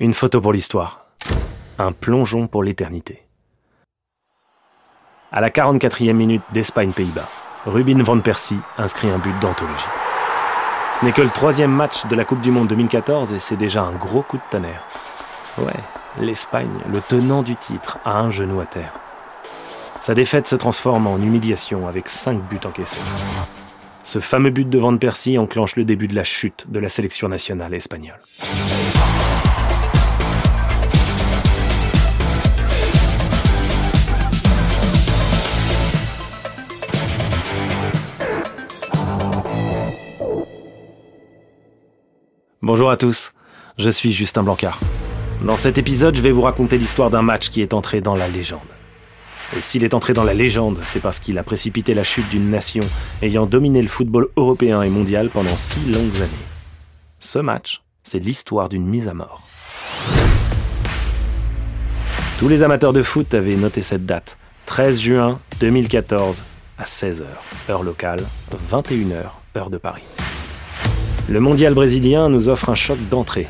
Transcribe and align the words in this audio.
Une 0.00 0.12
photo 0.12 0.40
pour 0.40 0.52
l'histoire. 0.52 1.06
Un 1.78 1.92
plongeon 1.92 2.48
pour 2.48 2.64
l'éternité. 2.64 3.28
À 5.30 5.40
la 5.40 5.50
44e 5.50 6.14
minute 6.14 6.42
d'Espagne-Pays-Bas, 6.52 7.28
Rubin 7.64 8.02
van 8.02 8.18
Persie 8.18 8.58
inscrit 8.76 9.08
un 9.08 9.18
but 9.18 9.38
d'anthologie. 9.38 9.84
Ce 10.98 11.04
n'est 11.04 11.12
que 11.12 11.22
le 11.22 11.28
troisième 11.28 11.70
match 11.70 12.06
de 12.06 12.16
la 12.16 12.24
Coupe 12.24 12.40
du 12.40 12.50
Monde 12.50 12.66
2014 12.66 13.34
et 13.34 13.38
c'est 13.38 13.54
déjà 13.54 13.82
un 13.82 13.92
gros 13.92 14.22
coup 14.22 14.36
de 14.36 14.42
tonnerre. 14.50 14.82
Ouais, 15.58 15.72
l'Espagne, 16.18 16.80
le 16.92 17.00
tenant 17.00 17.42
du 17.44 17.54
titre, 17.54 17.98
a 18.04 18.18
un 18.18 18.32
genou 18.32 18.58
à 18.58 18.66
terre. 18.66 18.94
Sa 20.00 20.14
défaite 20.14 20.48
se 20.48 20.56
transforme 20.56 21.06
en 21.06 21.18
humiliation 21.18 21.86
avec 21.86 22.08
5 22.08 22.42
buts 22.48 22.58
encaissés. 22.64 22.98
Ce 24.02 24.18
fameux 24.18 24.50
but 24.50 24.68
de 24.68 24.78
Van 24.80 24.96
Persie 24.96 25.38
enclenche 25.38 25.76
le 25.76 25.84
début 25.84 26.08
de 26.08 26.16
la 26.16 26.24
chute 26.24 26.66
de 26.68 26.80
la 26.80 26.88
sélection 26.88 27.28
nationale 27.28 27.74
espagnole. 27.74 28.18
Bonjour 42.66 42.90
à 42.90 42.96
tous, 42.96 43.34
je 43.76 43.90
suis 43.90 44.10
Justin 44.10 44.42
Blancard. 44.42 44.80
Dans 45.44 45.58
cet 45.58 45.76
épisode, 45.76 46.16
je 46.16 46.22
vais 46.22 46.30
vous 46.30 46.40
raconter 46.40 46.78
l'histoire 46.78 47.10
d'un 47.10 47.20
match 47.20 47.50
qui 47.50 47.60
est 47.60 47.74
entré 47.74 48.00
dans 48.00 48.14
la 48.14 48.26
légende. 48.26 48.60
Et 49.54 49.60
s'il 49.60 49.84
est 49.84 49.92
entré 49.92 50.14
dans 50.14 50.24
la 50.24 50.32
légende, 50.32 50.78
c'est 50.82 51.00
parce 51.00 51.20
qu'il 51.20 51.36
a 51.36 51.42
précipité 51.42 51.92
la 51.92 52.04
chute 52.04 52.26
d'une 52.30 52.48
nation 52.48 52.82
ayant 53.20 53.44
dominé 53.44 53.82
le 53.82 53.88
football 53.88 54.28
européen 54.38 54.80
et 54.80 54.88
mondial 54.88 55.28
pendant 55.28 55.54
six 55.54 55.84
longues 55.92 56.16
années. 56.16 56.46
Ce 57.18 57.38
match, 57.38 57.82
c'est 58.02 58.18
l'histoire 58.18 58.70
d'une 58.70 58.86
mise 58.86 59.08
à 59.08 59.12
mort. 59.12 59.42
Tous 62.38 62.48
les 62.48 62.62
amateurs 62.62 62.94
de 62.94 63.02
foot 63.02 63.34
avaient 63.34 63.56
noté 63.56 63.82
cette 63.82 64.06
date, 64.06 64.38
13 64.64 65.00
juin 65.00 65.38
2014 65.60 66.42
à 66.78 66.84
16h, 66.84 67.24
heure 67.68 67.82
locale, 67.82 68.24
21h, 68.72 69.24
heure 69.54 69.68
de 69.68 69.76
Paris. 69.76 70.04
Le 71.26 71.40
mondial 71.40 71.72
brésilien 71.72 72.28
nous 72.28 72.50
offre 72.50 72.68
un 72.68 72.74
choc 72.74 72.98
d'entrée. 73.08 73.48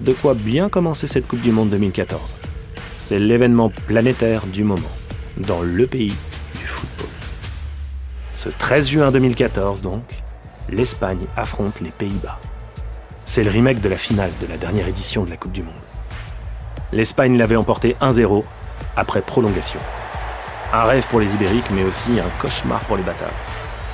De 0.00 0.12
quoi 0.12 0.34
bien 0.34 0.68
commencer 0.68 1.06
cette 1.06 1.26
Coupe 1.26 1.40
du 1.40 1.50
Monde 1.50 1.70
2014. 1.70 2.36
C'est 2.98 3.18
l'événement 3.18 3.70
planétaire 3.70 4.46
du 4.46 4.64
moment 4.64 4.82
dans 5.38 5.62
le 5.62 5.86
pays 5.86 6.14
du 6.58 6.66
football. 6.66 7.08
Ce 8.34 8.50
13 8.50 8.88
juin 8.88 9.10
2014 9.12 9.80
donc, 9.80 10.02
l'Espagne 10.68 11.24
affronte 11.38 11.80
les 11.80 11.90
Pays-Bas. 11.90 12.38
C'est 13.24 13.44
le 13.44 13.50
remake 13.50 13.80
de 13.80 13.88
la 13.88 13.96
finale 13.96 14.30
de 14.42 14.46
la 14.46 14.58
dernière 14.58 14.86
édition 14.86 15.24
de 15.24 15.30
la 15.30 15.38
Coupe 15.38 15.52
du 15.52 15.62
Monde. 15.62 15.72
L'Espagne 16.92 17.38
l'avait 17.38 17.56
emporté 17.56 17.96
1-0 18.02 18.44
après 18.94 19.22
prolongation. 19.22 19.80
Un 20.70 20.84
rêve 20.84 21.08
pour 21.08 21.20
les 21.20 21.32
Ibériques, 21.32 21.70
mais 21.70 21.84
aussi 21.84 22.20
un 22.20 22.40
cauchemar 22.42 22.80
pour 22.80 22.98
les 22.98 23.02
Bataves. 23.02 23.32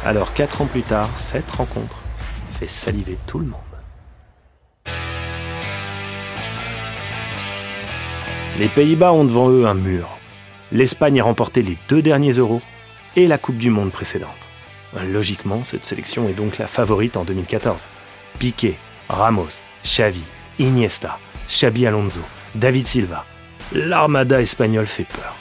Alors 0.05 0.35
4 0.35 0.63
ans 0.63 0.67
plus 0.67 0.83
tard, 0.83 1.09
cette 1.15 1.49
rencontre 1.53 2.02
saliver 2.69 3.19
tout 3.27 3.39
le 3.39 3.47
monde. 3.47 3.61
Les 8.59 8.69
Pays-Bas 8.69 9.13
ont 9.13 9.25
devant 9.25 9.49
eux 9.51 9.67
un 9.67 9.75
mur 9.75 10.19
l'Espagne 10.73 11.21
a 11.21 11.25
remporté 11.25 11.63
les 11.63 11.77
deux 11.89 12.03
derniers 12.03 12.33
euros 12.33 12.63
et 13.15 13.29
la 13.29 13.39
Coupe 13.39 13.59
du 13.59 13.71
Monde 13.71 13.93
précédente. 13.93 14.49
Logiquement, 15.07 15.63
cette 15.63 15.85
sélection 15.85 16.29
est 16.29 16.35
donc 16.35 16.59
la 16.59 16.67
favorite 16.67 17.17
en 17.17 17.25
2014. 17.25 17.87
Piqué, 18.39 18.77
Ramos, 19.09 19.63
Xavi, 19.85 20.23
Iniesta, 20.59 21.19
Xabi 21.49 21.87
Alonso, 21.87 22.21
David 22.55 22.87
Silva. 22.87 23.25
L'armada 23.73 24.41
espagnole 24.41 24.87
fait 24.87 25.05
peur. 25.05 25.37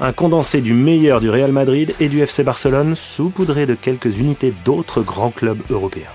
Un 0.00 0.12
condensé 0.12 0.60
du 0.60 0.72
meilleur 0.72 1.20
du 1.20 1.30
Real 1.30 1.52
Madrid 1.52 1.94
et 2.00 2.08
du 2.08 2.20
FC 2.20 2.42
Barcelone, 2.42 2.94
saupoudré 2.94 3.66
de 3.66 3.74
quelques 3.74 4.18
unités 4.18 4.54
d'autres 4.64 5.02
grands 5.02 5.30
clubs 5.30 5.62
européens. 5.70 6.10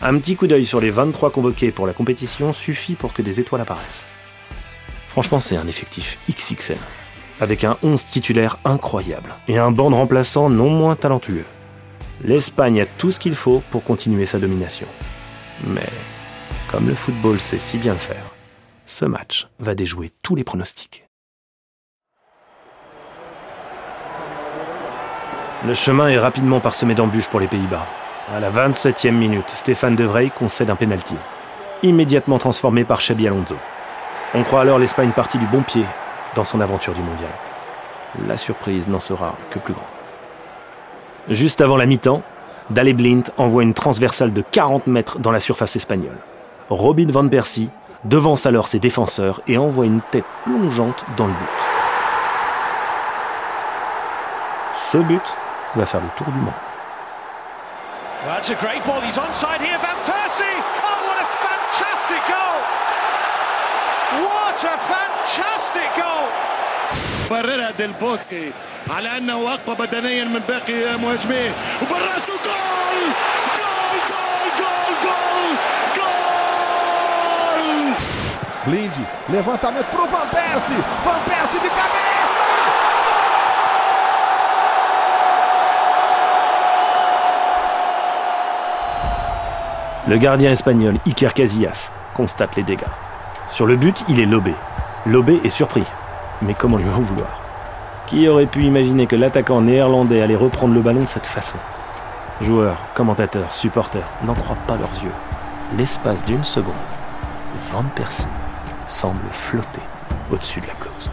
Un 0.00 0.18
petit 0.18 0.36
coup 0.36 0.46
d'œil 0.46 0.64
sur 0.64 0.80
les 0.80 0.90
23 0.90 1.30
convoqués 1.30 1.72
pour 1.72 1.86
la 1.86 1.92
compétition 1.92 2.52
suffit 2.52 2.94
pour 2.94 3.12
que 3.12 3.20
des 3.20 3.40
étoiles 3.40 3.62
apparaissent. 3.62 4.06
Franchement, 5.08 5.40
c'est 5.40 5.56
un 5.56 5.66
effectif 5.66 6.18
XXL 6.30 6.78
avec 7.40 7.64
un 7.64 7.76
11 7.82 8.06
titulaire 8.06 8.58
incroyable 8.64 9.34
et 9.48 9.58
un 9.58 9.70
banc 9.70 9.90
de 9.90 9.96
remplaçants 9.96 10.50
non 10.50 10.70
moins 10.70 10.96
talentueux. 10.96 11.44
L'Espagne 12.22 12.80
a 12.80 12.86
tout 12.86 13.10
ce 13.10 13.20
qu'il 13.20 13.34
faut 13.34 13.62
pour 13.70 13.84
continuer 13.84 14.26
sa 14.26 14.38
domination. 14.38 14.86
Mais, 15.64 15.88
comme 16.70 16.88
le 16.88 16.94
football 16.94 17.40
sait 17.40 17.58
si 17.58 17.78
bien 17.78 17.92
le 17.92 17.98
faire, 17.98 18.34
ce 18.86 19.04
match 19.04 19.48
va 19.58 19.74
déjouer 19.74 20.12
tous 20.22 20.34
les 20.34 20.44
pronostics. 20.44 21.08
Le 25.64 25.74
chemin 25.74 26.08
est 26.08 26.18
rapidement 26.18 26.60
parsemé 26.60 26.94
d'embûches 26.94 27.28
pour 27.28 27.40
les 27.40 27.48
Pays-Bas. 27.48 27.86
À 28.30 28.40
la 28.40 28.50
27e 28.50 29.12
minute, 29.12 29.48
Stéphane 29.48 29.96
De 29.96 30.04
Vrij 30.04 30.30
concède 30.38 30.68
un 30.68 30.76
penalty, 30.76 31.14
immédiatement 31.82 32.36
transformé 32.36 32.84
par 32.84 32.98
Xabi 32.98 33.26
Alonso. 33.26 33.56
On 34.34 34.42
croit 34.42 34.60
alors 34.60 34.78
l'Espagne 34.78 35.12
partie 35.12 35.38
du 35.38 35.46
bon 35.46 35.62
pied 35.62 35.86
dans 36.34 36.44
son 36.44 36.60
aventure 36.60 36.92
du 36.92 37.00
mondial. 37.00 37.30
La 38.26 38.36
surprise 38.36 38.86
n'en 38.86 39.00
sera 39.00 39.34
que 39.48 39.58
plus 39.58 39.72
grande. 39.72 39.86
Juste 41.30 41.62
avant 41.62 41.78
la 41.78 41.86
mi-temps, 41.86 42.20
Dale 42.68 42.92
Blint 42.92 43.22
envoie 43.38 43.62
une 43.62 43.72
transversale 43.72 44.34
de 44.34 44.42
40 44.42 44.88
mètres 44.88 45.18
dans 45.18 45.32
la 45.32 45.40
surface 45.40 45.76
espagnole. 45.76 46.18
Robin 46.68 47.10
van 47.10 47.26
Persie 47.28 47.70
devance 48.04 48.44
alors 48.44 48.68
ses 48.68 48.78
défenseurs 48.78 49.40
et 49.48 49.56
envoie 49.56 49.86
une 49.86 50.02
tête 50.10 50.26
plongeante 50.44 51.06
dans 51.16 51.28
le 51.28 51.32
but. 51.32 51.48
Ce 54.74 54.98
but 54.98 55.36
va 55.76 55.86
faire 55.86 56.02
le 56.02 56.08
tour 56.14 56.26
du 56.30 56.38
monde. 56.38 56.67
that's 58.25 58.49
a 58.49 58.55
great 58.55 58.83
ball. 58.85 59.01
He's 59.01 59.17
onside 59.17 59.61
here. 59.61 59.77
Van 59.79 59.97
Persie. 60.09 60.57
Oh, 60.87 60.97
what 61.07 61.17
a 61.25 61.27
fantastic 61.45 62.21
goal! 62.33 62.57
What 64.27 64.59
a 64.63 64.77
fantastic 64.91 65.89
goal! 66.01 66.29
بررها 67.29 67.71
ديل 67.71 67.91
بوسكي 67.93 68.51
على 68.89 69.17
انه 69.17 69.53
اقوى 69.53 69.75
بدنيا 69.75 70.23
من 70.23 70.39
باقي 70.47 70.97
مهاجميه 70.97 71.51
وبالراس 71.81 72.27
جول 72.27 72.37
جول 73.57 73.99
جول 74.09 74.49
جول 74.59 74.95
جول 75.03 75.57
جول 75.95 76.13
Blind, 78.65 78.97
levantamento 79.33 79.89
pro 79.91 80.05
Van 80.07 80.27
Persie, 80.29 80.81
Van 81.05 81.19
Persie 81.27 81.59
de 81.59 81.69
cabeça! 81.69 81.86
Le 90.08 90.16
gardien 90.16 90.52
espagnol 90.52 90.94
Iker 91.06 91.34
Casillas 91.34 91.92
constate 92.14 92.56
les 92.56 92.62
dégâts. 92.62 92.80
Sur 93.46 93.66
le 93.66 93.76
but, 93.76 94.02
il 94.08 94.20
est 94.20 94.24
lobé. 94.24 94.54
Lobé 95.04 95.38
est 95.44 95.50
surpris. 95.50 95.84
Mais 96.40 96.54
comment 96.54 96.78
lui 96.78 96.88
en 96.88 97.00
vouloir? 97.00 97.42
Qui 98.06 98.26
aurait 98.26 98.46
pu 98.46 98.62
imaginer 98.62 99.06
que 99.06 99.16
l'attaquant 99.16 99.60
néerlandais 99.60 100.22
allait 100.22 100.34
reprendre 100.34 100.72
le 100.72 100.80
ballon 100.80 101.02
de 101.02 101.08
cette 101.08 101.26
façon? 101.26 101.58
Joueurs, 102.40 102.78
commentateurs, 102.94 103.52
supporters 103.52 104.08
n'en 104.24 104.32
croient 104.32 104.56
pas 104.66 104.76
leurs 104.76 105.04
yeux. 105.04 105.12
L'espace 105.76 106.24
d'une 106.24 106.44
seconde, 106.44 106.72
Van 107.70 107.84
Persie 107.94 108.28
semble 108.86 109.28
flotter 109.30 109.82
au-dessus 110.32 110.62
de 110.62 110.68
la 110.68 110.74
pelouse. 110.74 111.10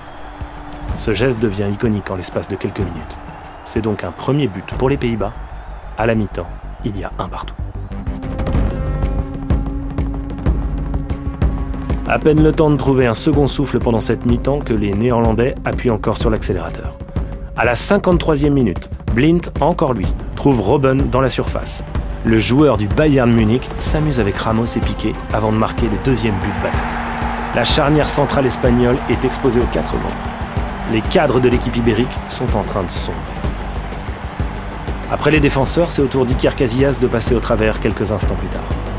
Ce 0.96 1.12
geste 1.12 1.42
devient 1.42 1.68
iconique 1.70 2.10
en 2.12 2.16
l'espace 2.16 2.48
de 2.48 2.56
quelques 2.56 2.80
minutes. 2.80 3.18
C'est 3.66 3.82
donc 3.82 4.06
un 4.06 4.14
premier 4.14 4.48
but 4.48 4.66
pour 4.78 4.88
les 4.88 4.96
Pays-Bas. 4.96 5.34
À 5.98 6.06
la 6.06 6.16
mi-temps, 6.16 6.48
il 6.86 6.98
y 6.98 7.04
a 7.04 7.12
un 7.20 7.28
partout. 7.28 7.56
À 12.08 12.20
peine 12.20 12.44
le 12.44 12.52
temps 12.52 12.70
de 12.70 12.78
trouver 12.78 13.08
un 13.08 13.16
second 13.16 13.48
souffle 13.48 13.80
pendant 13.80 14.00
cette 14.00 14.28
mi-temps 14.28 14.60
que 14.60 14.74
les 14.74 14.94
Néerlandais 14.94 15.56
appuient 15.66 15.90
encore 15.90 16.20
sur 16.20 16.30
l'accélérateur. 16.30 16.96
À 17.58 17.66
la 17.66 17.74
53e 17.74 18.52
minute, 18.52 18.92
Blint, 19.16 19.40
encore 19.60 19.94
lui, 19.94 20.06
trouve 20.36 20.62
Robben 20.62 21.10
dans 21.10 21.22
la 21.22 21.30
surface. 21.30 21.84
Le 22.24 22.38
joueur 22.38 22.78
du 22.78 22.88
Bayern 22.88 23.32
Munich 23.32 23.68
s'amuse 23.80 24.20
avec 24.20 24.38
Ramos 24.38 24.66
et 24.66 24.82
Piqué 24.82 25.14
avant 25.34 25.52
de 25.52 25.58
marquer 25.58 25.88
le 25.88 25.98
deuxième 26.06 26.36
but 26.36 26.54
de 26.56 26.64
bataille. 26.64 26.82
La 27.56 27.64
charnière 27.64 28.10
centrale 28.10 28.46
espagnole 28.46 28.98
est 29.10 29.26
exposée 29.26 29.62
aux 29.62 29.72
quatre 29.74 29.96
vents. 29.96 30.92
Les 30.92 31.02
cadres 31.02 31.40
de 31.40 31.50
l'équipe 31.50 31.76
ibérique 31.76 32.16
sont 32.28 32.56
en 32.56 32.62
train 32.62 32.84
de 32.84 32.90
sombrer. 32.90 33.20
Après 35.12 35.32
les 35.32 35.40
défenseurs, 35.40 35.90
c'est 35.90 36.04
au 36.04 36.08
tour 36.08 36.28
d'Iker 36.28 36.56
Casillas 36.56 37.00
de 37.02 37.08
passer 37.08 37.34
au 37.34 37.40
travers 37.40 37.80
quelques 37.80 38.12
instants 38.12 38.36
plus 38.36 38.50
tard. 38.50 38.95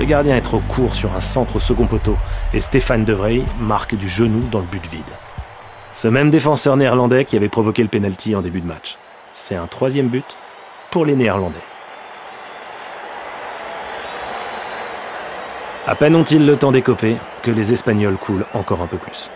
Le 0.00 0.06
gardien 0.06 0.34
est 0.34 0.40
trop 0.40 0.60
court 0.60 0.94
sur 0.94 1.14
un 1.14 1.20
centre 1.20 1.56
au 1.56 1.60
second 1.60 1.84
poteau 1.84 2.16
et 2.54 2.60
Stéphane 2.60 3.04
De 3.04 3.12
Vrij 3.12 3.44
marque 3.60 3.94
du 3.94 4.08
genou 4.08 4.40
dans 4.50 4.60
le 4.60 4.64
but 4.64 4.86
vide. 4.86 5.02
Ce 5.92 6.08
même 6.08 6.30
défenseur 6.30 6.78
néerlandais 6.78 7.26
qui 7.26 7.36
avait 7.36 7.50
provoqué 7.50 7.82
le 7.82 7.90
penalty 7.90 8.34
en 8.34 8.40
début 8.40 8.62
de 8.62 8.66
match. 8.66 8.96
C'est 9.34 9.56
un 9.56 9.66
troisième 9.66 10.08
but 10.08 10.38
pour 10.90 11.04
les 11.04 11.14
Néerlandais. 11.14 11.60
À 15.86 15.94
peine 15.94 16.16
ont-ils 16.16 16.46
le 16.46 16.56
temps 16.56 16.72
d'écoper 16.72 17.18
que 17.42 17.50
les 17.50 17.74
Espagnols 17.74 18.16
coulent 18.16 18.46
encore 18.54 18.80
un 18.80 18.86
peu 18.86 18.96
plus. 18.96 19.30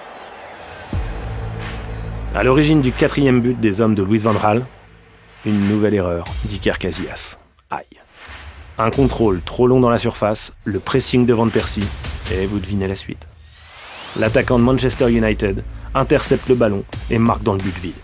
À 2.35 2.43
l'origine 2.43 2.81
du 2.81 2.91
quatrième 2.91 3.43
but 3.43 3.61
des 3.61 3.83
hommes 3.83 3.95
de 3.95 4.03
Luis 4.03 4.21
Van 4.21 4.33
Gaal, 4.33 4.65
une 5.45 5.69
nouvelle 5.69 5.93
erreur 5.93 6.25
d'Iker 6.47 6.79
Casillas. 6.79 7.37
Un 8.79 8.91
contrôle 8.91 9.41
trop 9.43 9.67
long 9.67 9.81
dans 9.81 9.91
la 9.91 9.99
surface, 9.99 10.53
le 10.65 10.81
pressing 10.81 11.27
de 11.27 11.51
Persie, 11.51 11.87
et 12.33 12.47
vous 12.47 12.59
devinez 12.59 12.89
la 12.89 12.97
suite. 12.97 13.29
L'attaquant 14.19 14.59
de 14.59 14.65
Manchester 14.65 15.11
United 15.11 15.63
intercepte 15.95 16.49
le 16.49 16.57
ballon 16.57 16.85
et 17.11 17.19
marque 17.19 17.43
dans 17.43 17.53
le 17.53 17.59
but 17.59 17.79
vide. 17.79 17.95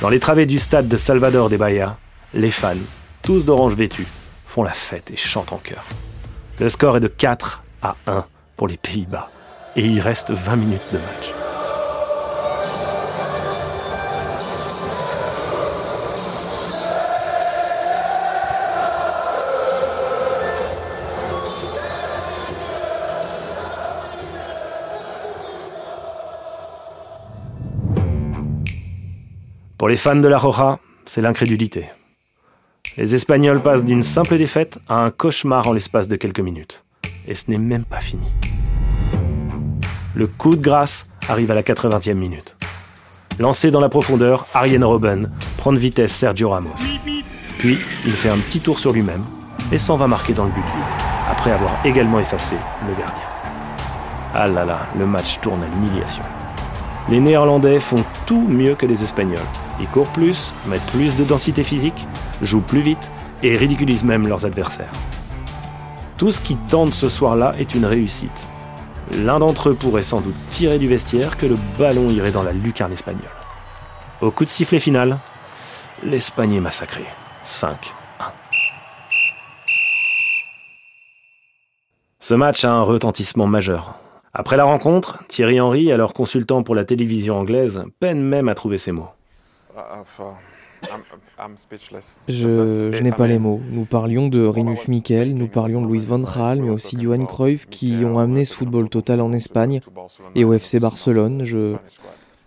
Dans 0.00 0.10
les 0.10 0.20
travées 0.20 0.46
du 0.46 0.58
stade 0.58 0.88
de 0.88 0.96
Salvador 0.96 1.48
de 1.48 1.56
Bahia, 1.56 1.96
les 2.34 2.50
fans, 2.50 2.74
tous 3.22 3.44
d'orange 3.44 3.74
vêtus, 3.74 4.06
font 4.46 4.62
la 4.62 4.72
fête 4.72 5.10
et 5.10 5.16
chantent 5.16 5.52
en 5.52 5.58
chœur. 5.58 5.84
Le 6.58 6.68
score 6.68 6.98
est 6.98 7.00
de 7.00 7.08
4 7.08 7.62
à 7.82 7.96
1 8.06 8.24
pour 8.56 8.68
les 8.68 8.76
Pays-Bas 8.76 9.30
et 9.76 9.86
il 9.86 10.00
reste 10.00 10.32
20 10.32 10.56
minutes 10.56 10.92
de 10.92 10.98
match. 10.98 11.41
Pour 29.82 29.88
les 29.88 29.96
fans 29.96 30.14
de 30.14 30.28
la 30.28 30.38
Roja, 30.38 30.78
c'est 31.06 31.20
l'incrédulité. 31.20 31.90
Les 32.96 33.16
Espagnols 33.16 33.60
passent 33.64 33.84
d'une 33.84 34.04
simple 34.04 34.38
défaite 34.38 34.78
à 34.88 34.94
un 34.94 35.10
cauchemar 35.10 35.66
en 35.66 35.72
l'espace 35.72 36.06
de 36.06 36.14
quelques 36.14 36.38
minutes. 36.38 36.84
Et 37.26 37.34
ce 37.34 37.50
n'est 37.50 37.58
même 37.58 37.84
pas 37.84 37.98
fini. 37.98 38.28
Le 40.14 40.28
coup 40.28 40.54
de 40.54 40.62
grâce 40.62 41.08
arrive 41.28 41.50
à 41.50 41.56
la 41.56 41.64
80e 41.64 42.14
minute. 42.14 42.56
Lancé 43.40 43.72
dans 43.72 43.80
la 43.80 43.88
profondeur, 43.88 44.46
Arjen 44.54 44.84
Robben 44.84 45.32
prend 45.56 45.72
de 45.72 45.78
vitesse 45.78 46.12
Sergio 46.12 46.50
Ramos. 46.50 46.76
Puis, 47.58 47.76
il 48.06 48.12
fait 48.12 48.30
un 48.30 48.38
petit 48.38 48.60
tour 48.60 48.78
sur 48.78 48.92
lui-même 48.92 49.24
et 49.72 49.78
s'en 49.78 49.96
va 49.96 50.06
marquer 50.06 50.32
dans 50.32 50.44
le 50.44 50.52
but 50.52 50.60
vide, 50.60 51.02
après 51.28 51.50
avoir 51.50 51.84
également 51.84 52.20
effacé 52.20 52.54
le 52.86 52.94
gardien. 52.94 53.24
Ah 54.32 54.46
là 54.46 54.64
là, 54.64 54.86
le 54.96 55.06
match 55.06 55.40
tourne 55.40 55.64
à 55.64 55.66
l'humiliation. 55.66 56.22
Les 57.08 57.18
Néerlandais 57.18 57.80
font 57.80 58.04
tout 58.26 58.46
mieux 58.46 58.76
que 58.76 58.86
les 58.86 59.02
Espagnols. 59.02 59.40
Ils 59.82 59.88
courent 59.88 60.12
plus, 60.12 60.52
mettent 60.66 60.86
plus 60.92 61.16
de 61.16 61.24
densité 61.24 61.64
physique, 61.64 62.06
jouent 62.40 62.60
plus 62.60 62.80
vite 62.80 63.10
et 63.42 63.56
ridiculisent 63.56 64.04
même 64.04 64.28
leurs 64.28 64.46
adversaires. 64.46 64.92
Tout 66.16 66.30
ce 66.30 66.40
qui 66.40 66.54
tente 66.54 66.94
ce 66.94 67.08
soir-là 67.08 67.54
est 67.58 67.74
une 67.74 67.84
réussite. 67.84 68.48
L'un 69.18 69.40
d'entre 69.40 69.70
eux 69.70 69.74
pourrait 69.74 70.02
sans 70.02 70.20
doute 70.20 70.36
tirer 70.50 70.78
du 70.78 70.86
vestiaire 70.86 71.36
que 71.36 71.46
le 71.46 71.56
ballon 71.80 72.10
irait 72.10 72.30
dans 72.30 72.44
la 72.44 72.52
lucarne 72.52 72.92
espagnole. 72.92 73.24
Au 74.20 74.30
coup 74.30 74.44
de 74.44 74.50
sifflet 74.50 74.78
final, 74.78 75.18
l'Espagne 76.04 76.54
est 76.54 76.60
massacrée. 76.60 77.06
5-1. 77.44 77.74
Ce 82.20 82.34
match 82.34 82.64
a 82.64 82.70
un 82.70 82.82
retentissement 82.82 83.48
majeur. 83.48 83.96
Après 84.32 84.56
la 84.56 84.62
rencontre, 84.62 85.24
Thierry 85.26 85.60
Henry, 85.60 85.90
alors 85.90 86.14
consultant 86.14 86.62
pour 86.62 86.76
la 86.76 86.84
télévision 86.84 87.36
anglaise, 87.36 87.84
peine 87.98 88.22
même 88.22 88.48
à 88.48 88.54
trouver 88.54 88.78
ses 88.78 88.92
mots. 88.92 89.10
Je, 92.28 93.02
n'ai 93.02 93.12
pas 93.12 93.26
les 93.26 93.38
mots. 93.38 93.60
Nous 93.70 93.84
parlions 93.84 94.28
de 94.28 94.44
Rinus 94.44 94.88
Miquel, 94.88 95.34
nous 95.34 95.48
parlions 95.48 95.82
de 95.82 95.86
Luis 95.86 96.04
Van 96.06 96.18
Gaal, 96.18 96.60
mais 96.60 96.70
aussi 96.70 96.96
de 96.96 97.02
Johan 97.02 97.24
Cruyff 97.24 97.66
qui 97.68 98.04
ont 98.04 98.18
amené 98.18 98.44
ce 98.44 98.54
football 98.54 98.88
total 98.88 99.20
en 99.20 99.32
Espagne 99.32 99.80
et 100.34 100.44
au 100.44 100.52
FC 100.52 100.80
Barcelone. 100.80 101.44
Je, 101.44 101.76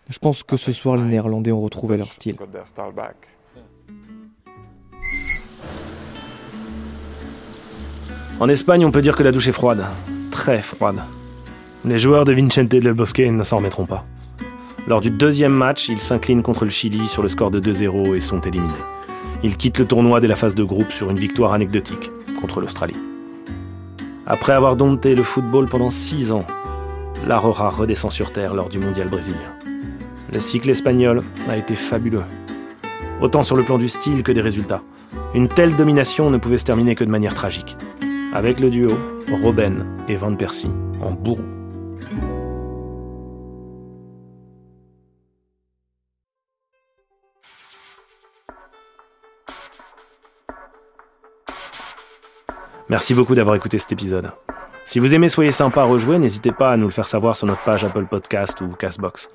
je 0.10 0.20
pense 0.20 0.44
que 0.44 0.58
ce 0.58 0.72
soir, 0.72 0.98
les 0.98 1.06
Néerlandais 1.06 1.52
ont 1.52 1.62
retrouvé 1.62 1.98
leur 1.98 2.12
style. 2.12 2.36
En 8.40 8.50
Espagne, 8.50 8.86
on 8.86 8.92
peut 8.92 9.02
dire 9.02 9.16
que 9.16 9.24
la 9.24 9.32
douche 9.32 9.48
est 9.48 9.54
froide. 9.54 9.86
Très 10.30 10.62
froide. 10.62 11.00
Les 11.86 11.98
joueurs 11.98 12.26
de 12.26 12.34
Vicente 12.34 12.68
del 12.68 12.94
Bosque 12.94 13.20
ne 13.20 13.44
s'en 13.44 13.58
remettront 13.58 13.86
pas. 13.86 14.06
Lors 14.88 15.02
du 15.02 15.10
deuxième 15.10 15.54
match, 15.54 15.90
ils 15.90 16.00
s'inclinent 16.00 16.44
contre 16.44 16.64
le 16.64 16.70
Chili 16.70 17.08
sur 17.08 17.24
le 17.24 17.28
score 17.28 17.50
de 17.50 17.60
2-0 17.60 18.16
et 18.16 18.20
sont 18.20 18.40
éliminés. 18.42 18.72
Ils 19.44 19.58
quittent 19.58 19.80
le 19.80 19.86
tournoi 19.86 20.20
dès 20.20 20.28
la 20.28 20.36
phase 20.36 20.54
de 20.54 20.64
groupe 20.64 20.92
sur 20.92 21.10
une 21.10 21.18
victoire 21.18 21.54
anecdotique 21.54 22.12
contre 22.40 22.62
l'Australie. 22.62 22.98
Après 24.28 24.54
avoir 24.54 24.76
dompté 24.76 25.16
le 25.16 25.24
football 25.24 25.68
pendant 25.68 25.90
6 25.90 26.32
ans, 26.32 26.46
l'Aurora 27.28 27.72
redescend 27.72 28.12
sur 28.12 28.32
terre 28.32 28.54
lors 28.54 28.70
du 28.70 28.78
mondial 28.78 29.08
brésilien. 29.08 29.54
Le 30.32 30.40
cycle 30.40 30.70
espagnol 30.70 31.24
a 31.50 31.58
été 31.58 31.74
fabuleux, 31.74 32.24
autant 33.22 33.42
sur 33.42 33.56
le 33.56 33.64
plan 33.64 33.80
du 33.80 33.90
style 33.90 34.22
que 34.22 34.32
des 34.32 34.42
résultats. 34.42 34.84
Une 35.34 35.48
telle 35.48 35.76
domination 35.76 36.30
ne 36.30 36.38
pouvait 36.38 36.58
se 36.60 36.66
terminer 36.66 36.94
que 36.94 37.04
de 37.04 37.10
manière 37.10 37.34
tragique, 37.34 37.76
avec 38.34 38.60
le 38.60 38.70
duo 38.70 38.92
Robben 39.42 39.84
et 40.08 40.16
Van 40.16 40.36
Persie 40.36 40.72
en 41.02 41.12
bourreau. 41.12 41.55
Merci 52.90 53.14
beaucoup 53.14 53.36
d'avoir 53.36 53.56
écouté 53.56 53.80
cet 53.80 53.92
épisode. 53.92 54.32
Si 54.86 55.00
vous 55.00 55.16
aimez 55.16 55.30
Soyez 55.30 55.52
sympa 55.52 55.82
à 55.82 55.86
rejouer, 55.86 56.20
n'hésitez 56.20 56.52
pas 56.52 56.72
à 56.72 56.78
nous 56.78 56.86
le 56.86 56.92
faire 56.92 57.08
savoir 57.08 57.36
sur 57.36 57.48
notre 57.48 57.64
page 57.64 57.84
Apple 57.84 58.06
Podcast 58.06 58.62
ou 58.62 58.68
Castbox. 58.68 59.32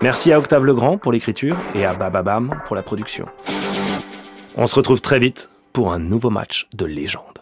Merci 0.00 0.32
à 0.32 0.38
Octave 0.38 0.64
Legrand 0.64 0.96
pour 0.96 1.12
l'écriture 1.12 1.56
et 1.74 1.84
à 1.84 1.92
Bababam 1.92 2.58
pour 2.66 2.74
la 2.74 2.82
production. 2.82 3.26
On 4.56 4.66
se 4.66 4.74
retrouve 4.74 5.02
très 5.02 5.18
vite 5.18 5.50
pour 5.74 5.92
un 5.92 5.98
nouveau 5.98 6.30
match 6.30 6.68
de 6.72 6.86
légende. 6.86 7.38